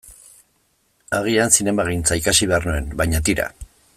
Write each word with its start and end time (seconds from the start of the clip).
Agian 1.17 1.53
zinemagintza 1.57 2.19
ikasi 2.23 2.51
behar 2.53 2.69
nuen, 2.71 2.91
baina 3.03 3.25
tira. 3.31 3.49